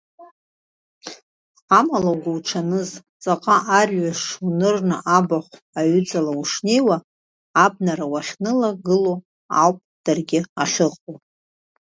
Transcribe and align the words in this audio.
Амала 1.77 2.11
угәуҽаныз, 2.15 2.89
ҵаҟа 3.21 3.57
арҩаш 3.79 4.21
унырны 4.47 4.97
абахә 5.17 5.53
аҩыҵала 5.79 6.31
ушнеиуа, 6.41 6.97
абнара 7.63 8.05
уахьнылагыло 8.11 9.13
ауп 9.61 9.77
даргьы 10.03 10.39
ахьыҟоу. 10.63 11.15